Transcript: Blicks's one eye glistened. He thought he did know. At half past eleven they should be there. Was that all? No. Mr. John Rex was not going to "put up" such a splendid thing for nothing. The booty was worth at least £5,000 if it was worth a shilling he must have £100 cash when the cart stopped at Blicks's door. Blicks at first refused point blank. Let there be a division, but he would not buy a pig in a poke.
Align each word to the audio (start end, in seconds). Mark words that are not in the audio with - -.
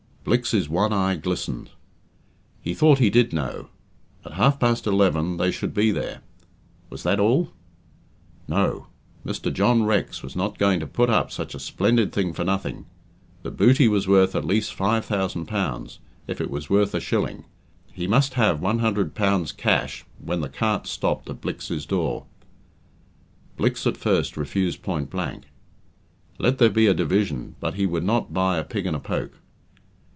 Blicks's 0.23 0.69
one 0.69 0.93
eye 0.93 1.15
glistened. 1.15 1.71
He 2.61 2.75
thought 2.75 2.99
he 2.99 3.09
did 3.09 3.33
know. 3.33 3.69
At 4.23 4.33
half 4.33 4.59
past 4.59 4.85
eleven 4.85 5.37
they 5.37 5.49
should 5.49 5.73
be 5.73 5.91
there. 5.91 6.21
Was 6.91 7.01
that 7.01 7.19
all? 7.19 7.49
No. 8.47 8.85
Mr. 9.25 9.51
John 9.51 9.81
Rex 9.81 10.21
was 10.21 10.35
not 10.35 10.59
going 10.59 10.79
to 10.79 10.85
"put 10.85 11.09
up" 11.09 11.31
such 11.31 11.55
a 11.55 11.59
splendid 11.59 12.13
thing 12.13 12.33
for 12.33 12.43
nothing. 12.43 12.85
The 13.41 13.49
booty 13.49 13.87
was 13.87 14.07
worth 14.07 14.35
at 14.35 14.45
least 14.45 14.77
£5,000 14.77 15.97
if 16.27 16.39
it 16.39 16.51
was 16.51 16.69
worth 16.69 16.93
a 16.93 16.99
shilling 16.99 17.45
he 17.91 18.05
must 18.05 18.35
have 18.35 18.59
£100 18.59 19.57
cash 19.57 20.05
when 20.23 20.41
the 20.41 20.49
cart 20.49 20.85
stopped 20.85 21.31
at 21.31 21.41
Blicks's 21.41 21.87
door. 21.87 22.27
Blicks 23.57 23.87
at 23.87 23.97
first 23.97 24.37
refused 24.37 24.83
point 24.83 25.09
blank. 25.09 25.45
Let 26.37 26.59
there 26.59 26.69
be 26.69 26.85
a 26.85 26.93
division, 26.93 27.55
but 27.59 27.73
he 27.73 27.87
would 27.87 28.03
not 28.03 28.31
buy 28.31 28.59
a 28.59 28.63
pig 28.63 28.85
in 28.85 28.93
a 28.93 28.99
poke. 28.99 29.33